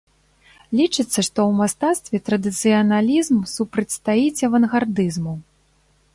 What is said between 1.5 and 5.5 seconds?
мастацтве традыцыяналізм супрацьстаіць авангардызму.